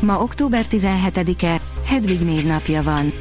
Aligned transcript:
Ma 0.00 0.22
október 0.22 0.64
17-e, 0.70 1.60
Hedvig 1.86 2.20
névnapja 2.20 2.82
van. 2.82 3.12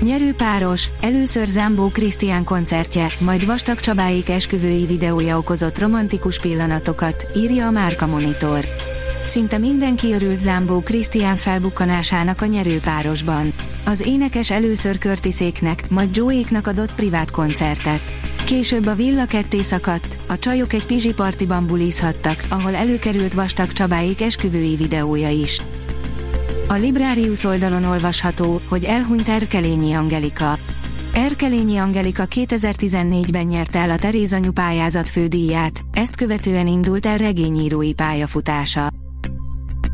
Nyerő 0.00 0.32
páros, 0.32 0.88
először 1.00 1.48
Zámbó 1.48 1.88
Krisztián 1.88 2.44
koncertje, 2.44 3.12
majd 3.20 3.46
Vastag 3.46 3.80
Csabáik 3.80 4.28
esküvői 4.28 4.86
videója 4.86 5.38
okozott 5.38 5.78
romantikus 5.78 6.40
pillanatokat, 6.40 7.30
írja 7.36 7.66
a 7.66 7.70
Márka 7.70 8.06
Monitor. 8.06 8.64
Szinte 9.24 9.58
mindenki 9.58 10.12
örült 10.12 10.40
Zámbó 10.40 10.80
Krisztián 10.80 11.36
felbukkanásának 11.36 12.40
a 12.40 12.46
nyerőpárosban. 12.46 13.54
Az 13.84 14.00
énekes 14.06 14.50
először 14.50 14.98
Körtiszéknek, 14.98 15.88
majd 15.88 16.16
Joéknak 16.16 16.66
adott 16.66 16.94
privát 16.94 17.30
koncertet. 17.30 18.14
Később 18.44 18.86
a 18.86 18.94
villa 18.94 19.24
ketté 19.24 19.62
szakadt, 19.62 20.18
a 20.28 20.38
csajok 20.38 20.72
egy 20.72 20.86
pizsipartiban 20.86 21.66
bulizhattak, 21.66 22.46
ahol 22.48 22.74
előkerült 22.74 23.34
Vastag 23.34 23.72
Csabáik 23.72 24.20
esküvői 24.20 24.76
videója 24.76 25.28
is. 25.28 25.60
A 26.70 26.74
Librarius 26.74 27.44
oldalon 27.44 27.84
olvasható, 27.84 28.60
hogy 28.68 28.84
elhunyt 28.84 29.28
Erkelényi 29.28 29.92
Angelika. 29.92 30.58
Erkelényi 31.14 31.76
Angelika 31.76 32.26
2014-ben 32.34 33.46
nyerte 33.46 33.78
el 33.78 33.90
a 33.90 33.98
Terézanyu 33.98 34.52
pályázat 34.52 35.08
fődíját, 35.08 35.80
ezt 35.92 36.16
követően 36.16 36.66
indult 36.66 37.06
el 37.06 37.18
regényírói 37.18 37.92
pályafutása. 37.92 38.88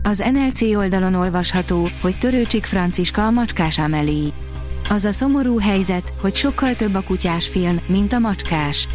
Az 0.03 0.25
NLC 0.33 0.63
oldalon 0.63 1.15
olvasható, 1.15 1.89
hogy 2.03 2.19
Törőcsik 2.19 2.65
Franciska 2.65 3.27
a 3.27 3.31
macskás 3.31 3.79
Amelie. 3.79 4.31
Az 4.91 5.05
a 5.05 5.13
szomorú 5.13 5.59
helyzet, 5.59 6.13
hogy 6.21 6.35
sokkal 6.35 6.75
több 6.75 6.95
a 6.95 7.03
kutyás 7.03 7.49
film, 7.49 7.81
mint 7.87 8.13
a 8.13 8.19
macskás. 8.19 8.89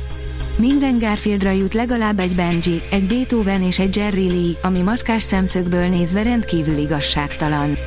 Minden 0.57 0.97
Garfieldra 0.99 1.49
jut 1.49 1.73
legalább 1.73 2.19
egy 2.19 2.35
Benji, 2.35 2.81
egy 2.91 3.05
Beethoven 3.05 3.61
és 3.61 3.80
egy 3.80 3.95
Jerry 3.95 4.30
Lee, 4.30 4.59
ami 4.61 4.81
macskás 4.81 5.23
szemszögből 5.23 5.88
nézve 5.88 6.23
rendkívül 6.23 6.77
igazságtalan. 6.77 7.77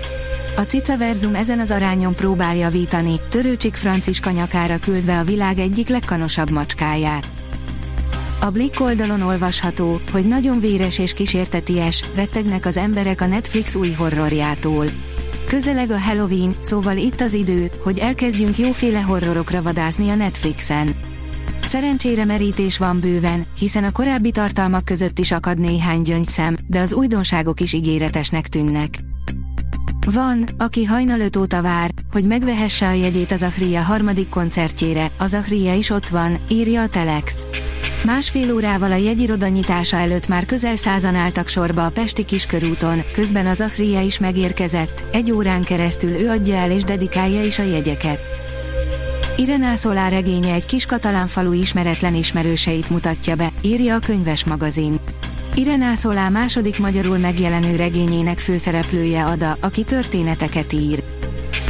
A 0.56 0.60
Cicaverzum 0.60 1.34
ezen 1.34 1.60
az 1.60 1.70
arányon 1.70 2.14
próbál 2.14 2.56
javítani, 2.56 3.20
törőcsik 3.28 3.74
Franciska 3.74 4.30
nyakára 4.30 4.78
küldve 4.78 5.18
a 5.18 5.24
világ 5.24 5.58
egyik 5.58 5.88
legkanosabb 5.88 6.50
macskáját. 6.50 7.28
A 8.40 8.50
Blick 8.50 8.80
oldalon 8.80 9.22
olvasható, 9.22 10.00
hogy 10.12 10.26
nagyon 10.26 10.60
véres 10.60 10.98
és 10.98 11.12
kísérteties, 11.12 12.04
rettegnek 12.14 12.66
az 12.66 12.76
emberek 12.76 13.20
a 13.20 13.26
Netflix 13.26 13.74
új 13.74 13.90
horrorjától. 13.90 14.86
Közeleg 15.46 15.90
a 15.90 16.00
Halloween, 16.00 16.56
szóval 16.60 16.96
itt 16.96 17.20
az 17.20 17.32
idő, 17.32 17.70
hogy 17.82 17.98
elkezdjünk 17.98 18.58
jóféle 18.58 19.00
horrorokra 19.00 19.62
vadászni 19.62 20.10
a 20.10 20.14
Netflixen. 20.14 21.12
Szerencsére 21.64 22.24
merítés 22.24 22.78
van 22.78 23.00
bőven, 23.00 23.46
hiszen 23.58 23.84
a 23.84 23.92
korábbi 23.92 24.30
tartalmak 24.30 24.84
között 24.84 25.18
is 25.18 25.32
akad 25.32 25.58
néhány 25.58 26.02
gyöngyszem, 26.02 26.56
de 26.66 26.80
az 26.80 26.92
újdonságok 26.94 27.60
is 27.60 27.72
ígéretesnek 27.72 28.48
tűnnek. 28.48 28.94
Van, 30.06 30.48
aki 30.58 30.84
hajnal 30.84 31.20
öt 31.20 31.36
óta 31.36 31.62
vár, 31.62 31.90
hogy 32.12 32.24
megvehesse 32.24 32.88
a 32.88 32.92
jegyét 32.92 33.32
az 33.32 33.42
Achria 33.42 33.80
harmadik 33.80 34.28
koncertjére, 34.28 35.06
az 35.18 35.34
Achria 35.34 35.74
is 35.74 35.90
ott 35.90 36.08
van, 36.08 36.36
írja 36.48 36.82
a 36.82 36.88
Telex. 36.88 37.46
Másfél 38.04 38.52
órával 38.52 38.92
a 38.92 38.96
jegyiroda 38.96 39.48
nyitása 39.48 39.96
előtt 39.96 40.28
már 40.28 40.44
közel 40.44 40.76
százan 40.76 41.14
álltak 41.14 41.48
sorba 41.48 41.84
a 41.84 41.90
Pesti 41.90 42.24
kiskörúton, 42.24 43.02
közben 43.12 43.46
az 43.46 43.60
Achria 43.60 44.00
is 44.00 44.18
megérkezett, 44.18 45.04
egy 45.12 45.32
órán 45.32 45.62
keresztül 45.62 46.10
ő 46.10 46.28
adja 46.28 46.54
el 46.54 46.70
és 46.70 46.82
dedikálja 46.84 47.44
is 47.44 47.58
a 47.58 47.62
jegyeket. 47.62 48.43
Irena 49.36 49.76
Szolá 49.76 50.08
regénye 50.08 50.52
egy 50.52 50.66
kis 50.66 50.86
katalán 50.86 51.26
falu 51.26 51.52
ismeretlen 51.52 52.14
ismerőseit 52.14 52.90
mutatja 52.90 53.34
be, 53.34 53.52
írja 53.62 53.94
a 53.94 53.98
könyves 53.98 54.44
magazin. 54.44 55.00
Irena 55.54 55.94
Szolá 55.94 56.28
második 56.28 56.78
magyarul 56.78 57.18
megjelenő 57.18 57.76
regényének 57.76 58.38
főszereplője 58.38 59.24
Ada, 59.24 59.56
aki 59.60 59.82
történeteket 59.82 60.72
ír. 60.72 61.02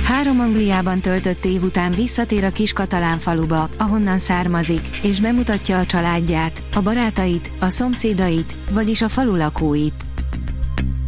Három 0.02 0.40
Angliában 0.40 1.00
töltött 1.00 1.44
év 1.44 1.62
után 1.62 1.90
visszatér 1.90 2.44
a 2.44 2.50
kis 2.50 2.72
katalán 2.72 3.18
faluba, 3.18 3.68
ahonnan 3.78 4.18
származik, 4.18 4.88
és 5.02 5.20
bemutatja 5.20 5.78
a 5.78 5.86
családját, 5.86 6.62
a 6.74 6.80
barátait, 6.80 7.52
a 7.60 7.68
szomszédait, 7.68 8.56
vagyis 8.70 9.02
a 9.02 9.08
falu 9.08 9.36
lakóit. 9.36 10.04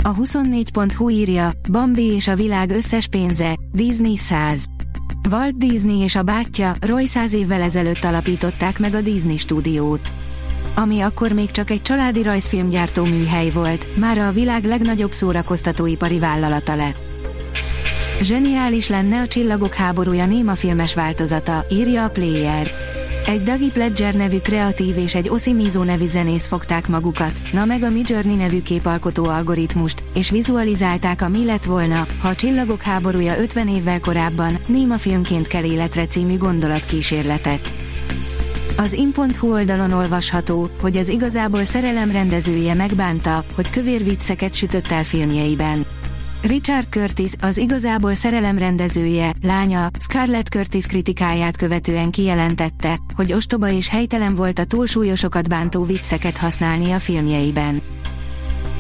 A 0.03 0.15
24.hu 0.15 1.09
írja, 1.09 1.51
Bambi 1.71 2.05
és 2.05 2.29
a 2.29 2.35
világ 2.35 2.71
összes 2.71 3.07
pénze, 3.07 3.57
Disney 3.73 4.17
100. 4.17 4.76
Walt 5.31 5.59
Disney 5.59 5.99
és 5.99 6.15
a 6.17 6.23
bátyja 6.23 6.75
Roy 6.81 7.07
száz 7.07 7.33
évvel 7.33 7.63
ezelőtt 7.63 8.05
alapították 8.05 8.79
meg 8.79 8.95
a 8.95 9.01
Disney 9.01 9.37
stúdiót. 9.37 10.13
Ami 10.75 11.01
akkor 11.01 11.33
még 11.33 11.51
csak 11.51 11.71
egy 11.71 11.83
családi 11.83 12.23
rajzfilmgyártó 12.23 13.05
műhely 13.05 13.51
volt, 13.51 13.97
már 13.97 14.19
a 14.19 14.33
világ 14.33 14.65
legnagyobb 14.65 15.13
szórakoztatóipari 15.13 16.19
vállalata 16.19 16.77
lett. 16.77 16.97
Zseniális 18.21 18.89
lenne 18.89 19.21
a 19.21 19.27
Csillagok 19.27 19.75
háborúja 19.75 20.27
néma 20.27 20.55
filmes 20.55 20.95
változata, 20.95 21.67
írja 21.71 22.05
a 22.05 22.09
Player. 22.09 22.71
Egy 23.27 23.43
Dagi 23.43 23.71
Pledger 23.71 24.15
nevű 24.15 24.39
kreatív 24.39 24.99
és 24.99 25.15
egy 25.15 25.29
Osimizo 25.29 25.85
nevű 25.85 26.07
zenész 26.07 26.47
fogták 26.47 26.89
magukat, 26.89 27.41
na 27.53 27.65
meg 27.65 27.83
a 27.83 27.91
Midjourney 27.91 28.35
nevű 28.35 28.63
képalkotó 28.63 29.25
algoritmust, 29.25 30.05
és 30.15 30.31
vizualizálták 30.31 31.23
a 31.23 31.29
mi 31.29 31.45
lett 31.45 31.65
volna, 31.65 32.07
ha 32.21 32.29
a 32.29 32.35
Csillagok 32.35 32.83
háborúja 32.83 33.39
50 33.39 33.69
évvel 33.69 34.01
korábban 34.01 34.59
néma 34.67 34.99
filmként 34.99 35.47
kell 35.47 35.65
életre 35.65 36.07
című 36.07 36.37
gondolatkísérletet. 36.37 37.73
Az 38.77 38.93
in.hu 38.93 39.53
oldalon 39.53 39.93
olvasható, 39.93 40.71
hogy 40.81 40.97
az 40.97 41.09
igazából 41.09 41.65
szerelem 41.65 42.11
rendezője 42.11 42.75
megbánta, 42.75 43.45
hogy 43.55 43.71
kövér 43.71 44.05
vicceket 44.05 44.55
sütött 44.55 44.87
el 44.87 45.05
filmjeiben. 45.05 45.87
Richard 46.43 46.87
Curtis, 46.91 47.33
az 47.41 47.57
igazából 47.57 48.15
szerelem 48.15 48.59
rendezője, 48.59 49.33
lánya, 49.43 49.89
Scarlett 49.99 50.49
Curtis 50.49 50.87
kritikáját 50.87 51.57
követően 51.57 52.11
kijelentette, 52.11 52.99
hogy 53.15 53.33
ostoba 53.33 53.71
és 53.71 53.89
helytelen 53.89 54.35
volt 54.35 54.59
a 54.59 54.65
túlsúlyosokat 54.65 55.49
bántó 55.49 55.85
vicceket 55.85 56.39
használni 56.39 56.93
a 56.93 56.99
filmjeiben. 56.99 57.83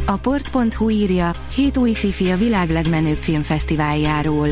A 0.06 0.16
port.hu 0.16 0.90
írja, 0.90 1.30
hét 1.54 1.76
új 1.76 1.92
sci 1.92 2.30
a 2.30 2.36
világ 2.36 2.70
legmenőbb 2.70 3.18
filmfesztiváljáról. 3.20 4.48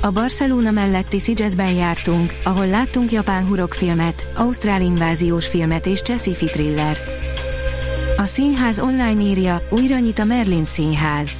A 0.00 0.10
Barcelona 0.10 0.70
melletti 0.70 1.20
Szigesben 1.20 1.72
jártunk, 1.72 2.32
ahol 2.44 2.66
láttunk 2.66 3.12
japán 3.12 3.46
hurok 3.46 3.74
filmet, 3.74 4.26
ausztrál 4.36 4.82
inváziós 4.82 5.46
filmet 5.46 5.86
és 5.86 6.02
cseszifi 6.02 6.46
thrillert. 6.46 7.12
A 8.16 8.24
színház 8.24 8.80
online 8.80 9.20
írja, 9.22 9.62
újra 9.70 9.98
nyit 9.98 10.18
a 10.18 10.24
Merlin 10.24 10.64
színház. 10.64 11.38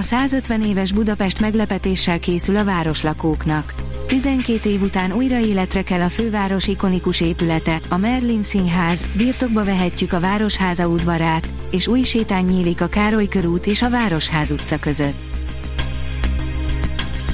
A 0.00 0.02
150 0.02 0.62
éves 0.62 0.92
Budapest 0.92 1.40
meglepetéssel 1.40 2.18
készül 2.18 2.56
a 2.56 2.64
városlakóknak. 2.64 3.74
12 4.06 4.70
év 4.70 4.82
után 4.82 5.12
újra 5.12 5.38
életre 5.38 5.82
kell 5.82 6.00
a 6.00 6.08
főváros 6.08 6.66
ikonikus 6.66 7.20
épülete, 7.20 7.80
a 7.88 7.96
Merlin 7.96 8.42
Színház, 8.42 9.04
birtokba 9.16 9.64
vehetjük 9.64 10.12
a 10.12 10.20
Városháza 10.20 10.88
udvarát, 10.88 11.54
és 11.70 11.86
új 11.86 12.02
sétány 12.02 12.44
nyílik 12.44 12.80
a 12.80 12.86
Károly 12.86 13.28
körút 13.28 13.66
és 13.66 13.82
a 13.82 13.90
Városház 13.90 14.50
utca 14.50 14.78
között. 14.78 15.16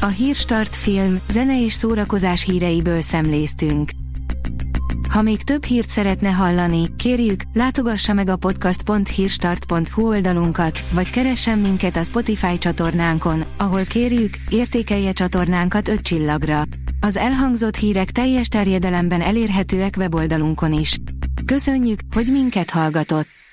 A 0.01 0.07
Hírstart 0.07 0.77
film, 0.77 1.21
zene 1.29 1.63
és 1.63 1.73
szórakozás 1.73 2.45
híreiből 2.45 3.01
szemléztünk. 3.01 3.91
Ha 5.09 5.23
még 5.23 5.43
több 5.43 5.65
hírt 5.65 5.89
szeretne 5.89 6.29
hallani, 6.29 6.97
kérjük, 6.97 7.41
látogassa 7.53 8.13
meg 8.13 8.29
a 8.29 8.37
podcast.hírstart.hu 8.37 10.07
oldalunkat, 10.07 10.85
vagy 10.93 11.11
keressen 11.11 11.59
minket 11.59 11.97
a 11.97 12.03
Spotify 12.03 12.59
csatornánkon, 12.59 13.45
ahol 13.59 13.85
kérjük, 13.85 14.35
értékelje 14.49 15.13
csatornánkat 15.13 15.89
5 15.89 16.01
csillagra. 16.01 16.63
Az 17.01 17.17
elhangzott 17.17 17.77
hírek 17.77 18.11
teljes 18.11 18.49
terjedelemben 18.49 19.21
elérhetőek 19.21 19.95
weboldalunkon 19.97 20.73
is. 20.73 20.97
Köszönjük, 21.45 22.01
hogy 22.15 22.27
minket 22.33 22.71
hallgatott! 22.71 23.46